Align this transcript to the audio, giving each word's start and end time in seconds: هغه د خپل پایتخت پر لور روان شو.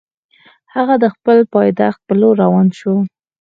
هغه 0.75 0.95
د 1.03 1.05
خپل 1.15 1.37
پایتخت 1.53 1.99
پر 2.05 2.15
لور 2.21 2.35
روان 2.43 2.67
شو. 2.79 2.93